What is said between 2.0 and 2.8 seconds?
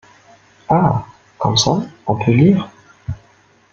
on peut lire!